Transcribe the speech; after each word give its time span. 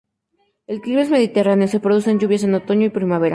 El 0.65 0.81
clima 0.81 1.01
es 1.03 1.11
mediterráneo; 1.11 1.67
se 1.67 1.79
producen 1.79 2.17
lluvias 2.17 2.41
en 2.43 2.55
otoño 2.55 2.87
y 2.87 2.89
primavera. 2.89 3.29